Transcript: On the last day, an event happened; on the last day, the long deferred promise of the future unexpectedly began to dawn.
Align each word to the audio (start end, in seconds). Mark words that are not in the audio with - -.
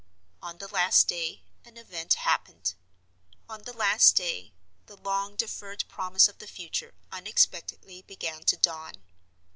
On 0.41 0.57
the 0.57 0.67
last 0.67 1.07
day, 1.07 1.43
an 1.63 1.77
event 1.77 2.15
happened; 2.15 2.73
on 3.47 3.61
the 3.65 3.71
last 3.71 4.15
day, 4.15 4.55
the 4.87 4.97
long 4.97 5.35
deferred 5.35 5.83
promise 5.87 6.27
of 6.27 6.39
the 6.39 6.47
future 6.47 6.95
unexpectedly 7.11 8.01
began 8.01 8.43
to 8.45 8.57
dawn. 8.57 9.03